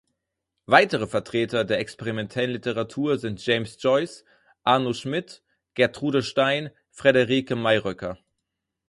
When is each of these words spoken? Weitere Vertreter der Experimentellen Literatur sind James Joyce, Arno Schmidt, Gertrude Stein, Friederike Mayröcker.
Weitere 0.65 1.05
Vertreter 1.05 1.63
der 1.63 1.77
Experimentellen 1.77 2.49
Literatur 2.49 3.19
sind 3.19 3.45
James 3.45 3.77
Joyce, 3.79 4.25
Arno 4.63 4.93
Schmidt, 4.93 5.43
Gertrude 5.75 6.23
Stein, 6.23 6.71
Friederike 6.89 7.55
Mayröcker. 7.55 8.17